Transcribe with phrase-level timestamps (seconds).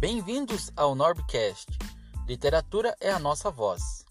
[0.00, 1.76] Bem-vindos ao Norbcast.
[2.28, 4.06] Literatura é a nossa voz.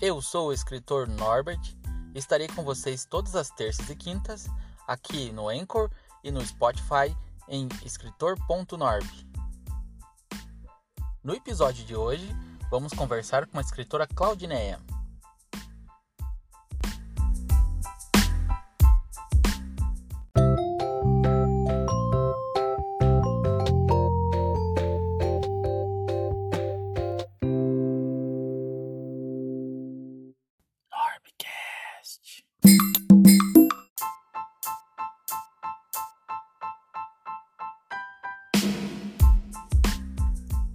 [0.00, 1.58] Eu sou o escritor Norbert
[2.14, 4.46] e estarei com vocês todas as terças e quintas
[4.86, 5.90] aqui no Anchor
[6.22, 7.12] e no Spotify
[7.48, 9.04] em escritor.norb.
[11.24, 12.28] No episódio de hoje,
[12.70, 14.78] vamos conversar com a escritora Claudineia.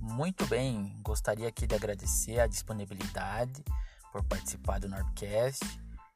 [0.02, 3.64] Muito bem, gostaria aqui de agradecer a disponibilidade
[4.12, 5.66] por participar do Nordcast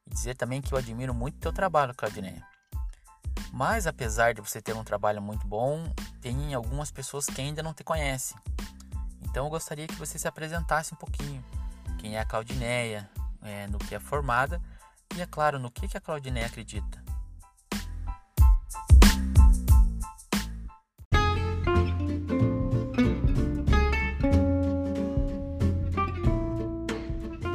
[0.05, 2.45] e dizer também que eu admiro muito o teu trabalho, Claudineia.
[3.51, 7.73] Mas apesar de você ter um trabalho muito bom, tem algumas pessoas que ainda não
[7.73, 8.37] te conhecem.
[9.23, 11.43] Então eu gostaria que você se apresentasse um pouquinho.
[11.97, 13.09] Quem é a Claudineia,
[13.41, 14.61] é, no que é formada
[15.17, 17.03] e, é claro, no que, a Claudineia acredita.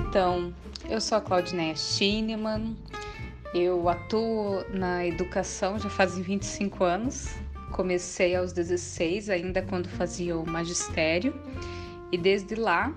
[0.09, 0.55] Então,
[0.89, 2.77] eu sou a Claudineia Schinemann,
[3.55, 7.29] eu atuo na educação já fazem 25 anos.
[7.73, 11.35] Comecei aos 16, ainda quando fazia o magistério,
[12.11, 12.93] e desde lá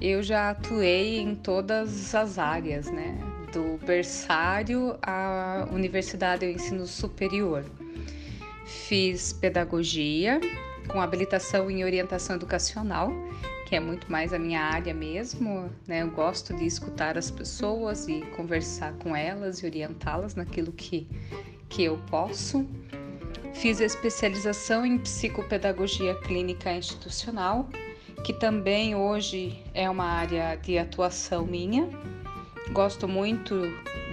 [0.00, 3.35] eu já atuei em todas as áreas, né?
[3.56, 7.64] Do berçário à universidade e ensino superior.
[8.66, 10.38] Fiz pedagogia
[10.88, 13.10] com habilitação em orientação educacional
[13.64, 16.02] que é muito mais a minha área mesmo, né?
[16.02, 21.08] Eu gosto de escutar as pessoas e conversar com elas e orientá-las naquilo que,
[21.68, 22.64] que eu posso.
[23.54, 27.68] Fiz especialização em psicopedagogia clínica institucional,
[28.22, 31.88] que também hoje é uma área de atuação minha.
[32.72, 33.54] Gosto muito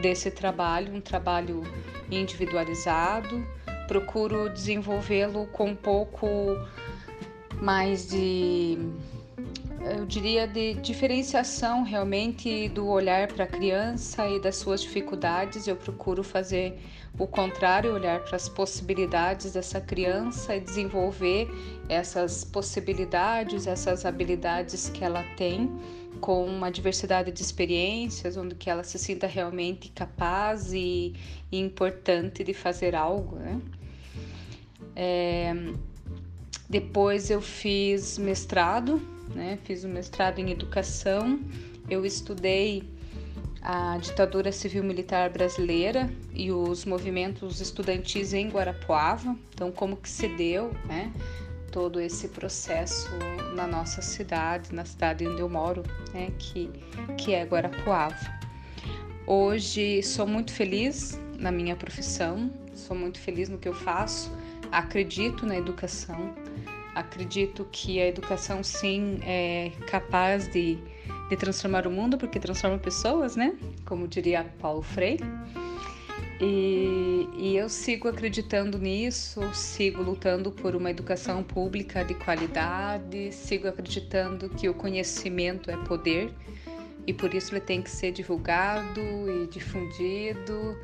[0.01, 1.63] desse trabalho, um trabalho
[2.09, 3.45] individualizado.
[3.87, 6.27] Procuro desenvolvê-lo com um pouco
[7.61, 8.77] mais de
[9.85, 15.67] eu diria, de diferenciação realmente do olhar para a criança e das suas dificuldades.
[15.67, 16.79] Eu procuro fazer
[17.19, 21.49] o contrário, olhar para as possibilidades dessa criança e desenvolver
[21.89, 25.69] essas possibilidades, essas habilidades que ela tem
[26.23, 31.13] com uma diversidade de experiências, onde que ela se sinta realmente capaz e,
[31.51, 33.61] e importante de fazer algo, né?
[34.95, 35.53] É,
[36.69, 39.01] depois eu fiz mestrado
[39.33, 39.57] né?
[39.63, 41.39] Fiz um mestrado em educação,
[41.89, 42.83] eu estudei
[43.61, 50.71] a ditadura civil-militar brasileira e os movimentos estudantis em Guarapuava, então como que se deu,
[50.85, 51.13] né?
[51.73, 53.09] Todo esse processo
[53.53, 56.31] na nossa cidade, na cidade onde eu moro, né?
[56.39, 56.69] Que,
[57.17, 58.15] que é Guarapuava.
[59.27, 64.31] Hoje sou muito feliz na minha profissão, sou muito feliz no que eu faço,
[64.71, 66.33] acredito na educação,
[66.95, 70.77] Acredito que a educação sim é capaz de,
[71.27, 73.55] de transformar o mundo, porque transforma pessoas, né?
[73.83, 75.23] Como diria Paulo Freire.
[76.41, 83.67] E, e, eu sigo acreditando nisso, sigo lutando por uma educação pública de qualidade, sigo
[83.67, 86.33] acreditando que o conhecimento é poder
[87.05, 90.77] e por isso ele tem que ser divulgado e difundido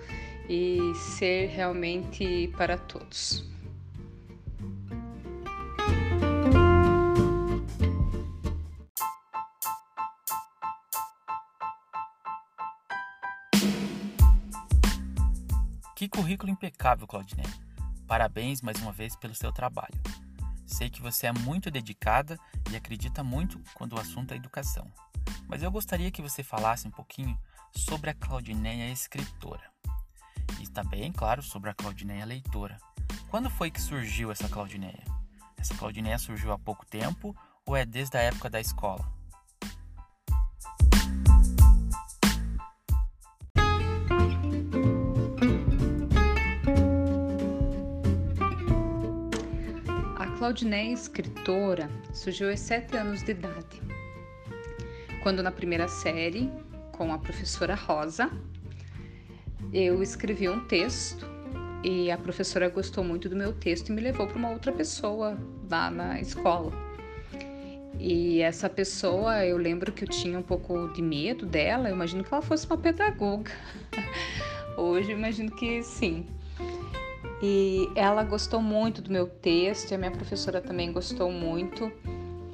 [0.48, 3.44] e ser realmente para todos.
[16.19, 17.46] Currículo impecável, Claudinei.
[18.06, 19.97] Parabéns mais uma vez pelo seu trabalho.
[20.66, 22.38] Sei que você é muito dedicada
[22.69, 24.91] e acredita muito quando o assunto é educação.
[25.47, 27.40] Mas eu gostaria que você falasse um pouquinho
[27.74, 29.63] sobre a Claudineia escritora.
[30.60, 32.77] E também, claro, sobre a Claudineia leitora.
[33.30, 35.06] Quando foi que surgiu essa Claudineia?
[35.57, 37.33] Essa Claudineia surgiu há pouco tempo
[37.65, 39.10] ou é desde a época da escola?
[50.39, 53.81] Claudiné, escritora, surgiu aos sete anos de idade,
[55.21, 56.50] quando na primeira série,
[56.94, 58.31] com a professora Rosa,
[59.74, 61.30] eu escrevi um texto
[61.83, 65.38] e a professora gostou muito do meu texto e me levou para uma outra pessoa
[65.69, 66.71] lá na escola.
[68.00, 72.24] E essa pessoa, eu lembro que eu tinha um pouco de medo dela, eu imagino
[72.24, 73.51] que ela fosse uma pedagoga.
[74.77, 76.25] Hoje eu imagino que sim.
[77.41, 81.91] E ela gostou muito do meu texto, e a minha professora também gostou muito.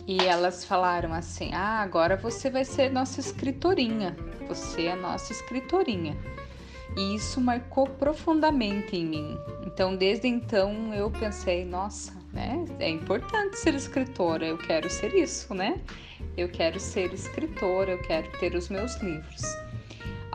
[0.07, 4.15] E elas falaram assim: Ah, agora você vai ser nossa escritorinha.
[4.47, 6.15] Você é nossa escritorinha.
[6.95, 9.37] E isso marcou profundamente em mim.
[9.65, 12.63] Então, desde então, eu pensei: Nossa, né?
[12.79, 14.45] É importante ser escritora.
[14.45, 15.81] Eu quero ser isso, né?
[16.37, 19.64] Eu quero ser escritora, eu quero ter os meus livros.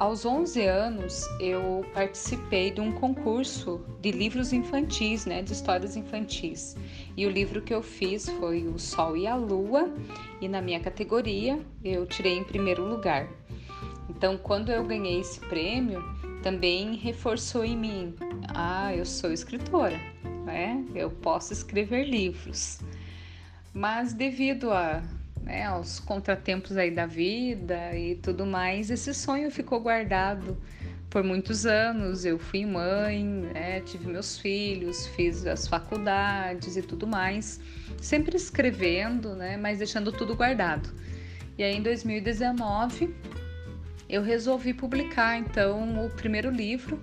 [0.01, 6.75] Aos 11 anos, eu participei de um concurso de livros infantis, né, de histórias infantis.
[7.15, 9.93] E o livro que eu fiz foi O Sol e a Lua,
[10.41, 13.29] e na minha categoria eu tirei em primeiro lugar.
[14.09, 16.03] Então, quando eu ganhei esse prêmio,
[16.43, 18.15] também reforçou em mim:
[18.55, 20.01] ah, eu sou escritora,
[20.47, 20.83] né?
[20.95, 22.81] Eu posso escrever livros.
[23.75, 25.03] Mas devido a
[25.43, 30.57] né, aos contratempos aí da vida e tudo mais, esse sonho ficou guardado
[31.09, 32.25] por muitos anos.
[32.25, 37.61] Eu fui mãe, né, tive meus filhos, fiz as faculdades e tudo mais,
[38.01, 40.89] sempre escrevendo, né, mas deixando tudo guardado.
[41.59, 43.15] E aí em 2019
[44.09, 47.01] eu resolvi publicar então o primeiro livro,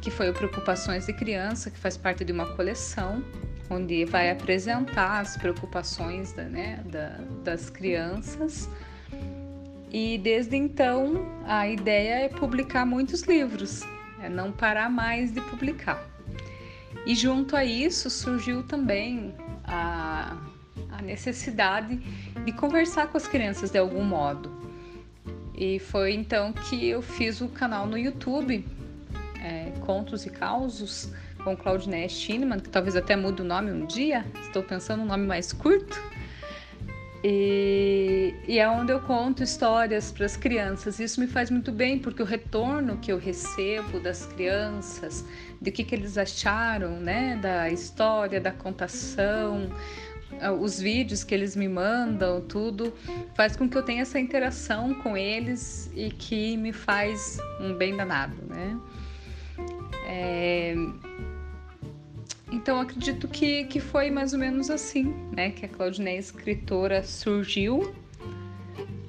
[0.00, 3.22] que foi o Preocupações de Criança, que faz parte de uma coleção
[3.70, 8.68] onde vai apresentar as preocupações da, né, da, das crianças.
[9.92, 13.82] E desde então a ideia é publicar muitos livros,
[14.20, 16.04] é não parar mais de publicar.
[17.06, 19.34] E junto a isso surgiu também
[19.64, 20.36] a,
[20.90, 21.96] a necessidade
[22.44, 24.60] de conversar com as crianças de algum modo.
[25.54, 28.64] E foi então que eu fiz o canal no YouTube,
[29.42, 34.24] é, Contos e Causos, com Claudinei Schinemann, que talvez até mude o nome um dia,
[34.42, 36.00] estou pensando um nome mais curto.
[37.22, 40.98] E, e, é onde eu conto histórias para as crianças.
[40.98, 45.24] Isso me faz muito bem, porque o retorno que eu recebo das crianças,
[45.60, 49.68] de que, que eles acharam né, da história, da contação,
[50.58, 52.94] os vídeos que eles me mandam, tudo,
[53.34, 57.96] faz com que eu tenha essa interação com eles e que me faz um bem
[57.96, 58.36] danado.
[58.48, 58.78] Né?
[60.06, 60.74] É,
[62.50, 65.50] então acredito que, que foi mais ou menos assim, né?
[65.50, 67.94] Que a Claudinei escritora surgiu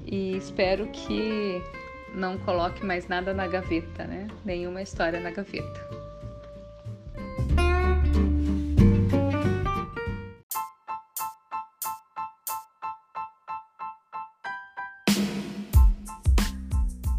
[0.06, 1.62] e espero que
[2.14, 4.28] não coloque mais nada na gaveta, né?
[4.46, 6.02] Nenhuma história na gaveta.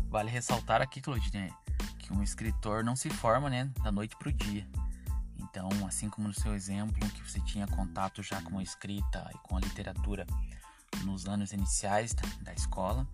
[0.08, 1.50] Vale ressaltar aqui, Claudinei,
[1.98, 4.64] que um escritor não se forma, né, da noite para o dia.
[5.52, 9.38] Então, assim como no seu exemplo, que você tinha contato já com a escrita e
[9.46, 10.26] com a literatura
[11.04, 13.06] nos anos iniciais da, escola,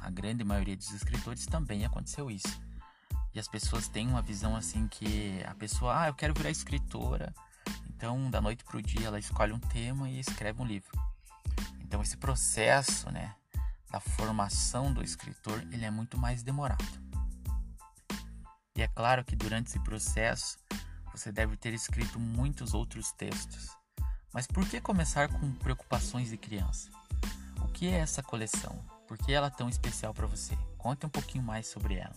[0.00, 2.60] a grande maioria dos escritores também aconteceu isso.
[3.34, 7.34] E as pessoas têm uma visão assim que a pessoa, ah, eu quero virar escritora.
[7.88, 10.92] Então, da noite para o dia, ela escolhe um tema e escreve um livro.
[11.80, 13.34] Então, esse processo, né,
[13.90, 16.84] da formação do escritor, ele é muito mais demorado.
[18.76, 20.56] E é claro que durante esse processo,
[21.12, 23.68] você deve ter escrito muitos outros textos.
[24.32, 26.90] Mas por que começar com preocupações de criança?
[27.60, 28.82] O que é essa coleção?
[29.06, 30.56] Por que ela é tão especial para você?
[30.78, 32.16] Conte um pouquinho mais sobre ela.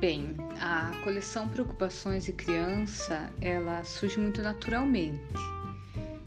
[0.00, 5.53] Bem, a coleção Preocupações de Criança, ela surge muito naturalmente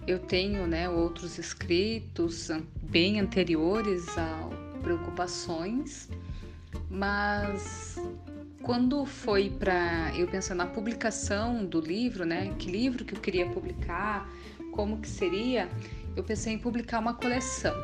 [0.07, 2.49] eu tenho né, outros escritos
[2.81, 4.49] bem anteriores a
[4.81, 6.07] preocupações,
[6.89, 7.97] mas
[8.63, 13.49] quando foi para eu pensar na publicação do livro, né, que livro que eu queria
[13.49, 14.29] publicar,
[14.71, 15.67] como que seria,
[16.15, 17.75] eu pensei em publicar uma coleção.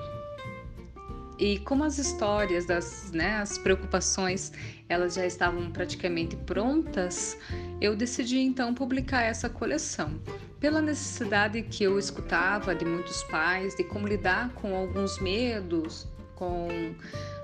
[1.38, 4.54] E como as histórias das, né, as preocupações,
[4.88, 7.38] elas já estavam praticamente prontas,
[7.82, 10.22] eu decidi então publicar essa coleção
[10.64, 16.08] pela necessidade que eu escutava de muitos pais de como lidar com alguns medos,
[16.44, 16.96] com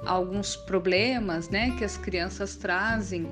[0.06, 3.28] alguns problemas, né, que as crianças trazem,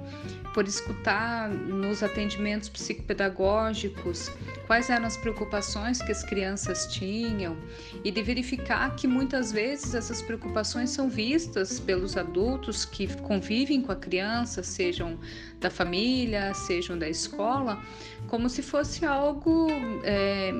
[0.53, 4.31] por escutar nos atendimentos psicopedagógicos
[4.65, 7.55] quais eram as preocupações que as crianças tinham
[8.03, 13.91] e de verificar que muitas vezes essas preocupações são vistas pelos adultos que convivem com
[13.91, 15.19] a criança, sejam
[15.59, 17.79] da família, sejam da escola,
[18.27, 19.67] como se fosse algo
[20.03, 20.51] é,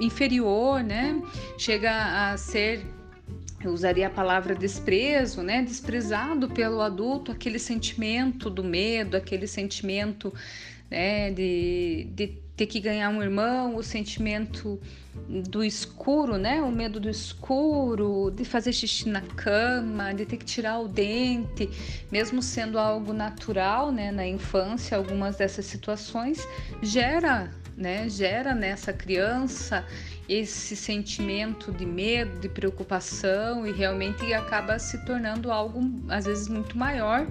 [0.00, 1.20] inferior, né?
[1.56, 2.84] Chega a ser
[3.66, 5.62] eu usaria a palavra desprezo, né?
[5.62, 10.32] Desprezado pelo adulto, aquele sentimento do medo, aquele sentimento
[10.90, 11.30] né?
[11.30, 14.80] de, de ter que ganhar um irmão, o sentimento
[15.48, 16.62] do escuro, né?
[16.62, 21.68] O medo do escuro, de fazer xixi na cama, de ter que tirar o dente,
[22.12, 24.12] mesmo sendo algo natural, né?
[24.12, 26.46] Na infância, algumas dessas situações
[26.82, 28.08] gera, né?
[28.08, 29.84] Gera nessa criança
[30.28, 36.76] esse sentimento de medo, de preocupação e realmente acaba se tornando algo às vezes muito
[36.78, 37.26] maior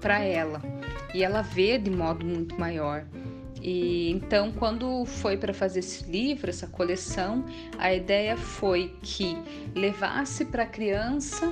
[0.00, 0.60] para ela.
[1.14, 3.04] E ela vê de modo muito maior.
[3.62, 7.44] E então, quando foi para fazer esse livro, essa coleção,
[7.78, 9.38] a ideia foi que
[9.74, 11.50] levasse para a criança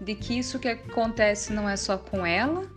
[0.00, 2.68] de que isso que acontece não é só com ela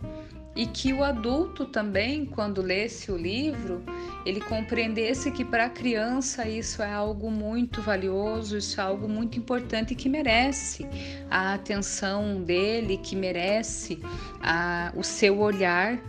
[0.56, 3.84] e que o adulto também, quando lesse o livro,
[4.24, 9.38] ele compreendesse que para a criança isso é algo muito valioso, isso é algo muito
[9.38, 10.88] importante que merece
[11.30, 14.00] a atenção dele, que merece
[14.40, 16.00] a, o seu olhar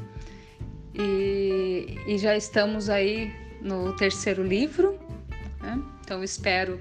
[0.96, 4.98] e, e já estamos aí no terceiro livro,
[5.62, 5.80] né?
[6.02, 6.80] então espero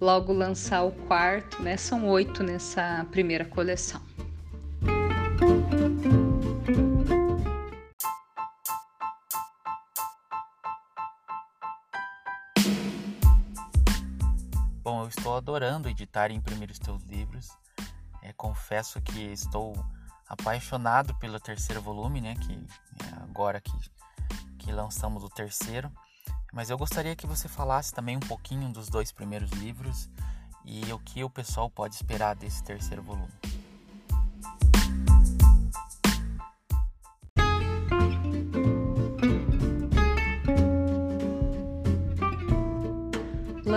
[0.00, 1.76] logo lançar o quarto, né?
[1.76, 4.02] São oito nessa primeira coleção.
[15.16, 17.48] Estou adorando editar e imprimir os teus livros.
[18.22, 19.74] É, confesso que estou
[20.28, 22.34] apaixonado pelo terceiro volume, né?
[22.36, 23.72] Que é agora que,
[24.58, 25.90] que lançamos o terceiro.
[26.52, 30.08] Mas eu gostaria que você falasse também um pouquinho dos dois primeiros livros
[30.64, 33.32] e o que o pessoal pode esperar desse terceiro volume.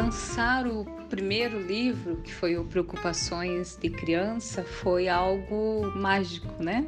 [0.08, 6.88] Lançar o primeiro livro, que foi o Preocupações de Criança, foi algo mágico, né?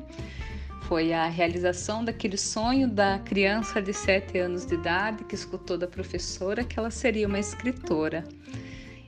[0.83, 5.85] Foi a realização daquele sonho da criança de 7 anos de idade que escutou da
[5.85, 8.23] professora que ela seria uma escritora.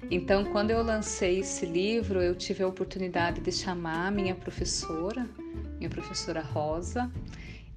[0.09, 5.25] Então, quando eu lancei esse livro, eu tive a oportunidade de chamar minha professora,
[5.77, 7.09] minha professora Rosa,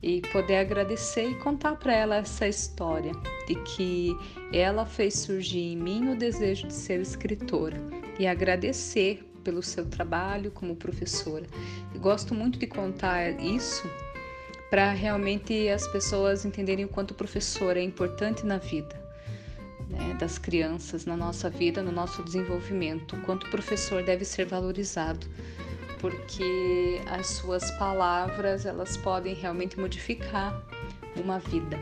[0.05, 3.13] e poder agradecer e contar para ela essa história
[3.49, 4.15] de que
[4.53, 7.81] ela fez surgir em mim o desejo de ser escritora
[8.19, 11.47] e agradecer pelo seu trabalho como professora.
[11.95, 13.89] Eu gosto muito de contar isso
[14.69, 18.95] para realmente as pessoas entenderem o quanto o professor é importante na vida
[19.89, 24.45] né, das crianças, na nossa vida, no nosso desenvolvimento, o quanto o professor deve ser
[24.45, 25.27] valorizado
[26.05, 30.63] porque as suas palavras elas podem realmente modificar
[31.17, 31.79] uma vida.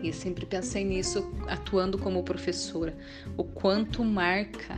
[0.00, 2.96] E sempre pensei nisso atuando como professora,
[3.36, 4.76] o quanto marca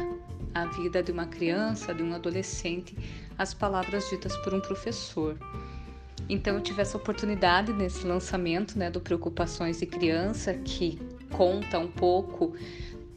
[0.55, 2.97] a vida de uma criança, de um adolescente,
[3.37, 5.37] as palavras ditas por um professor.
[6.27, 10.99] Então eu tive essa oportunidade nesse lançamento né, do Preocupações de Criança, que
[11.31, 12.55] conta um pouco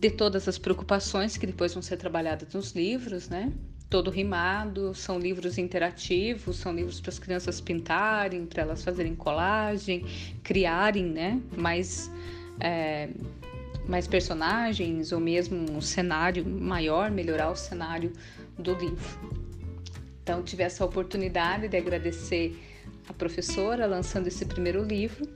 [0.01, 3.53] de todas as preocupações que depois vão ser trabalhadas nos livros, né?
[3.89, 10.05] Todo rimado, são livros interativos, são livros para as crianças pintarem, para elas fazerem colagem,
[10.43, 12.12] criarem né, mais,
[12.60, 13.10] é,
[13.88, 18.13] mais personagens ou mesmo um cenário maior, melhorar o cenário
[18.58, 19.19] do livro.
[20.22, 22.55] Então, tive essa oportunidade de agradecer
[23.08, 25.27] a professora lançando esse primeiro livro.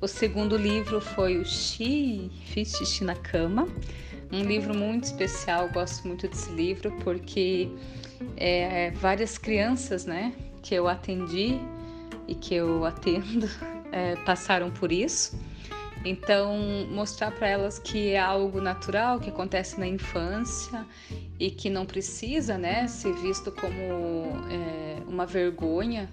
[0.00, 3.68] O segundo livro foi o Xi, Fiz Xixi na Cama,
[4.32, 7.68] um livro muito especial, gosto muito desse livro porque
[8.36, 11.58] é, várias crianças, né, que eu atendi
[12.26, 13.48] e que eu atendo
[13.92, 15.38] é, passaram por isso.
[16.04, 16.56] Então,
[16.90, 20.86] mostrar para elas que é algo natural que acontece na infância
[21.40, 23.72] e que não precisa, né, ser visto como
[24.48, 26.08] é, uma vergonha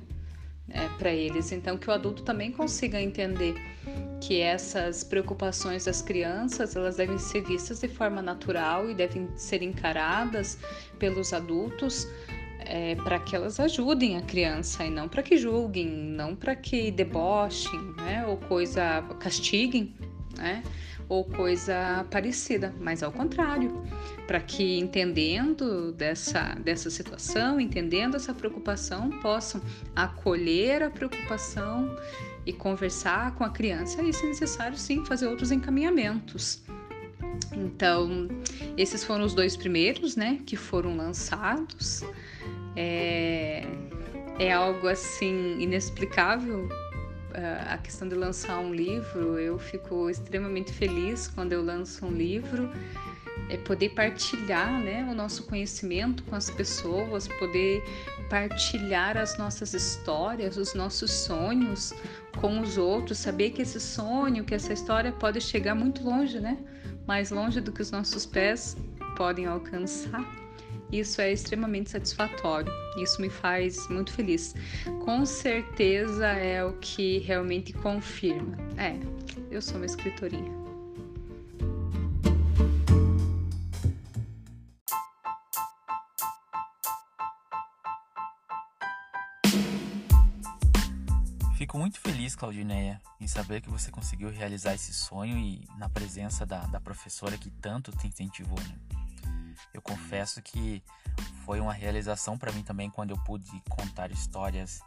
[0.70, 1.52] é, para eles.
[1.52, 3.56] Então, que o adulto também consiga entender
[4.26, 9.62] que essas preocupações das crianças elas devem ser vistas de forma natural e devem ser
[9.62, 10.58] encaradas
[10.98, 12.08] pelos adultos
[12.62, 16.90] é, para que elas ajudem a criança e não para que julguem, não para que
[16.90, 19.94] debochem, né, ou coisa castiguem,
[20.36, 20.64] né,
[21.08, 23.84] ou coisa parecida, mas ao contrário,
[24.26, 29.62] para que entendendo dessa dessa situação, entendendo essa preocupação, possam
[29.96, 31.96] acolher a preocupação
[32.46, 36.64] e conversar com a criança, e se necessário, sim, fazer outros encaminhamentos.
[37.54, 38.28] Então,
[38.78, 42.04] esses foram os dois primeiros, né, que foram lançados.
[42.76, 43.66] É,
[44.38, 46.68] é algo assim inexplicável
[47.68, 52.70] a questão de lançar um livro, eu fico extremamente feliz quando eu lanço um livro
[53.50, 57.84] é poder partilhar né, o nosso conhecimento com as pessoas, poder
[58.30, 61.94] partilhar as nossas histórias, os nossos sonhos
[62.40, 66.58] com os outros, saber que esse sonho, que essa história pode chegar muito longe, né?
[67.08, 68.76] Mais longe do que os nossos pés
[69.16, 70.26] podem alcançar.
[70.92, 72.72] Isso é extremamente satisfatório.
[72.98, 74.56] Isso me faz muito feliz.
[75.04, 78.56] Com certeza é o que realmente confirma.
[78.78, 78.96] É,
[79.50, 80.65] eu sou uma escritorinha.
[91.86, 96.62] Muito feliz, Claudineia, em saber que você conseguiu realizar esse sonho e na presença da,
[96.62, 98.58] da professora que tanto te incentivou.
[98.58, 98.76] Né?
[99.72, 100.82] Eu confesso que
[101.46, 104.82] foi uma realização para mim também quando eu pude contar histórias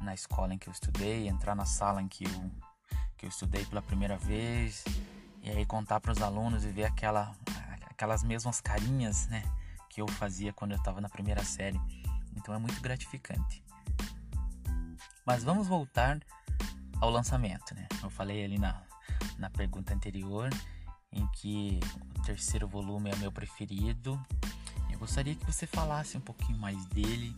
[0.00, 2.50] na escola em que eu estudei, entrar na sala em que eu,
[3.18, 4.82] que eu estudei pela primeira vez
[5.42, 7.36] e aí contar para os alunos e ver aquela,
[7.90, 9.42] aquelas mesmas carinhas né,
[9.90, 11.78] que eu fazia quando eu estava na primeira série.
[12.34, 13.62] Então é muito gratificante.
[15.24, 16.20] Mas vamos voltar
[17.00, 17.86] ao lançamento, né?
[18.02, 18.82] Eu falei ali na,
[19.38, 20.50] na pergunta anterior
[21.12, 21.80] em que
[22.18, 24.20] o terceiro volume é meu preferido.
[24.90, 27.34] Eu gostaria que você falasse um pouquinho mais dele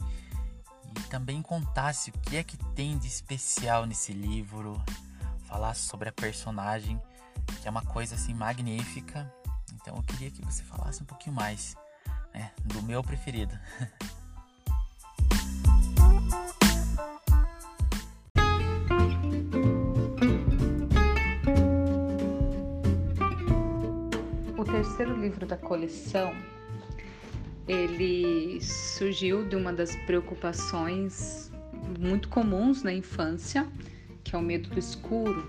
[0.96, 4.82] e também contasse o que é que tem de especial nesse livro,
[5.46, 7.00] falasse sobre a personagem,
[7.60, 9.32] que é uma coisa assim magnífica.
[9.74, 11.76] Então eu queria que você falasse um pouquinho mais
[12.34, 13.58] né, do meu preferido.
[25.22, 26.34] livro da coleção,
[27.68, 31.50] ele surgiu de uma das preocupações
[31.98, 33.66] muito comuns na infância,
[34.24, 35.48] que é o medo do escuro.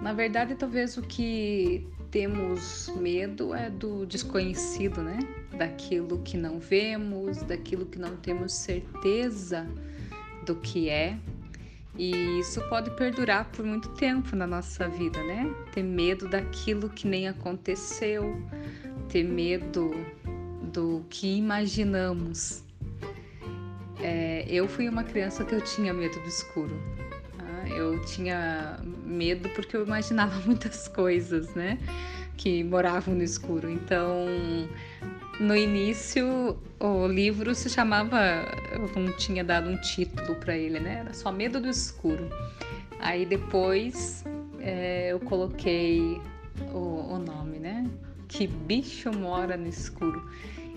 [0.00, 5.18] Na verdade, talvez o que temos medo é do desconhecido, né?
[5.56, 9.66] Daquilo que não vemos, daquilo que não temos certeza
[10.46, 11.18] do que é,
[11.96, 15.52] e isso pode perdurar por muito tempo na nossa vida, né?
[15.72, 18.42] Ter medo daquilo que nem aconteceu,
[19.08, 19.90] ter medo
[20.72, 22.64] do que imaginamos.
[24.00, 26.74] É, eu fui uma criança que eu tinha medo do escuro.
[27.36, 27.68] Tá?
[27.68, 31.78] Eu tinha medo porque eu imaginava muitas coisas, né?
[32.38, 33.70] Que moravam no escuro.
[33.70, 34.26] Então,
[35.38, 38.18] no início, o livro se chamava,
[39.00, 41.00] não tinha dado um título para ele, né?
[41.00, 42.28] Era só Medo do Escuro.
[43.00, 44.24] Aí depois
[44.60, 46.20] é, eu coloquei
[46.72, 47.88] o, o nome, né?
[48.28, 50.26] Que bicho mora no escuro?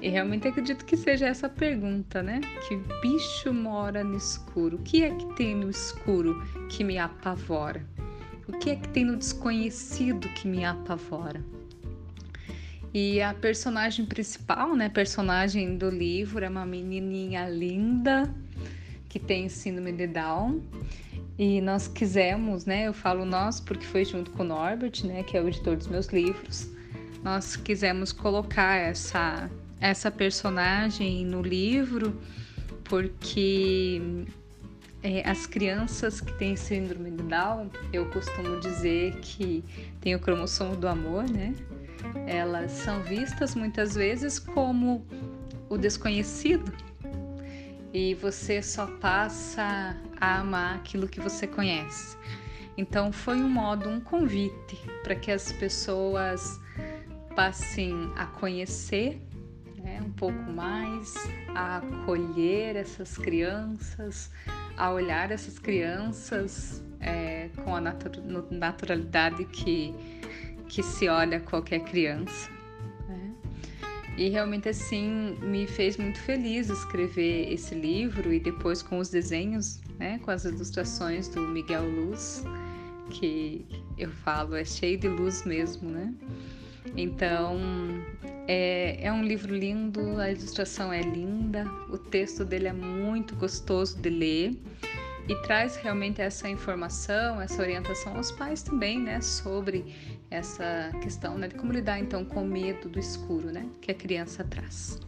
[0.01, 2.41] E realmente acredito que seja essa pergunta, né?
[2.67, 4.77] Que bicho mora no escuro?
[4.77, 7.85] O que é que tem no escuro que me apavora?
[8.47, 11.43] O que é que tem no desconhecido que me apavora?
[12.97, 18.33] E a personagem principal, né, personagem do livro é uma menininha linda
[19.09, 20.61] que tem síndrome de Down.
[21.37, 25.35] E nós quisemos, né, eu falo nós porque foi junto com o Norbert, né, que
[25.35, 26.69] é o editor dos meus livros.
[27.21, 32.17] Nós quisemos colocar essa essa personagem no livro
[32.85, 34.01] porque
[35.03, 39.65] é, as crianças que têm síndrome de Down, eu costumo dizer que
[39.99, 41.53] tem o cromossomo do amor, né?
[42.27, 45.05] Elas são vistas muitas vezes como
[45.69, 46.71] o desconhecido
[47.93, 52.17] e você só passa a amar aquilo que você conhece.
[52.77, 56.59] Então foi um modo, um convite para que as pessoas
[57.35, 59.21] passem a conhecer
[59.77, 61.13] né, um pouco mais,
[61.53, 64.29] a acolher essas crianças,
[64.75, 67.81] a olhar essas crianças é, com a
[68.51, 69.95] naturalidade que
[70.67, 72.49] que se olha qualquer criança.
[73.07, 73.33] Né?
[74.17, 79.79] E realmente assim me fez muito feliz escrever esse livro e depois com os desenhos,
[79.99, 82.43] né, com as ilustrações do Miguel Luz,
[83.09, 83.65] que
[83.97, 86.13] eu falo é cheio de luz mesmo, né?
[86.97, 87.59] Então
[88.47, 93.99] é, é um livro lindo, a ilustração é linda, o texto dele é muito gostoso
[93.99, 94.55] de ler
[95.27, 99.95] e traz realmente essa informação, essa orientação aos pais também, né, sobre
[100.29, 103.95] essa questão né, de como lidar então com o medo do escuro, né, que a
[103.95, 104.99] criança traz.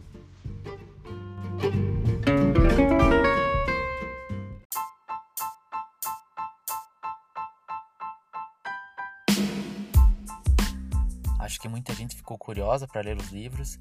[11.38, 13.78] Acho que muita gente ficou curiosa para ler os livros.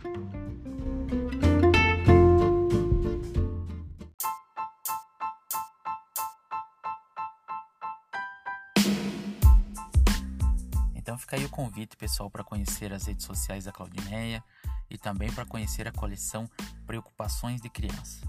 [11.15, 14.43] Então fica aí o convite, pessoal, para conhecer as redes sociais da Claudineia
[14.89, 16.49] e também para conhecer a coleção
[16.85, 18.21] Preocupações de Criança.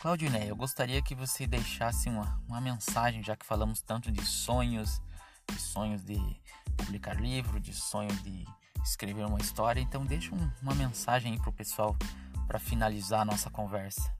[0.00, 5.00] Claudineia, eu gostaria que você deixasse uma, uma mensagem, já que falamos tanto de sonhos,
[5.46, 6.18] de sonhos de
[6.76, 8.44] publicar livro, de sonho de
[8.82, 11.96] escrever uma história, então deixa um, uma mensagem aí para o pessoal
[12.46, 14.12] para finalizar a nossa conversa.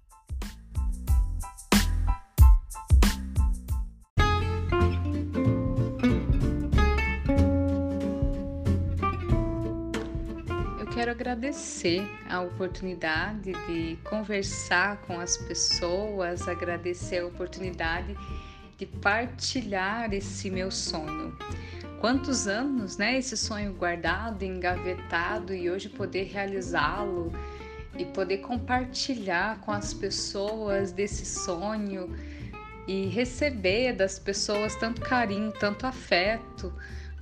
[11.52, 18.16] Agradecer a oportunidade de conversar com as pessoas, agradecer a oportunidade
[18.78, 21.36] de partilhar esse meu sonho.
[22.00, 23.18] Quantos anos, né?
[23.18, 27.30] Esse sonho guardado, engavetado e hoje poder realizá-lo
[27.98, 32.16] e poder compartilhar com as pessoas desse sonho
[32.88, 36.72] e receber das pessoas tanto carinho, tanto afeto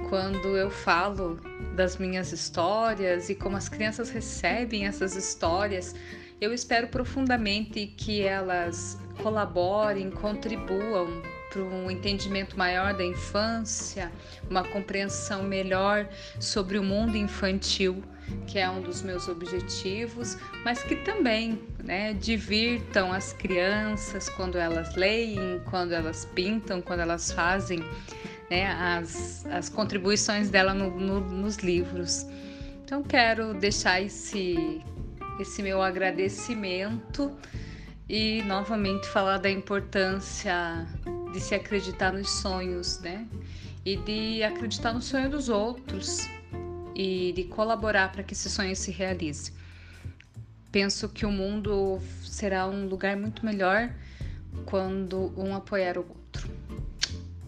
[0.08, 1.38] quando eu falo
[1.74, 5.94] das minhas histórias e como as crianças recebem essas histórias,
[6.40, 14.10] eu espero profundamente que elas colaborem, contribuam para um entendimento maior da infância,
[14.48, 16.08] uma compreensão melhor
[16.38, 18.02] sobre o mundo infantil,
[18.46, 24.94] que é um dos meus objetivos, mas que também né, divirtam as crianças quando elas
[24.94, 27.84] leem, quando elas pintam, quando elas fazem
[28.50, 32.26] né, as, as contribuições dela no, no, nos livros.
[32.84, 34.82] Então, quero deixar esse,
[35.38, 37.32] esse meu agradecimento
[38.08, 40.84] e novamente falar da importância
[41.32, 43.24] de se acreditar nos sonhos, né?
[43.86, 46.28] E de acreditar no sonho dos outros
[46.94, 49.52] e de colaborar para que esse sonho se realize.
[50.72, 53.94] Penso que o mundo será um lugar muito melhor
[54.66, 56.50] quando um apoiar o outro.